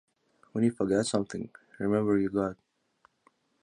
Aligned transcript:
‘When 0.53 0.63
you 0.63 0.71
forget 0.71 1.05
something, 1.05 1.51
remember 1.77 2.17
your 2.17 2.31
God’. 2.31 2.55